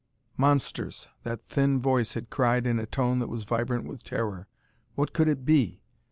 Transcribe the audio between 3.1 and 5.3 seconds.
that was vibrant with terror. What could